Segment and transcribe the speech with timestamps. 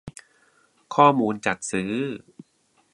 [0.95, 1.91] ข้อมูลจัดซื้อ